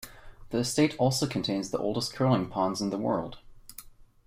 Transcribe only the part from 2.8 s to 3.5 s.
in the world.